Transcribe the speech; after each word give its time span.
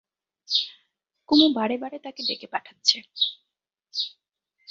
কুমু 1.29 1.47
বারে 1.53 1.75
বারে 1.77 1.97
তাকে 1.99 2.21
ডেকে 2.27 2.47
পাঠাচ্ছে। 2.47 2.97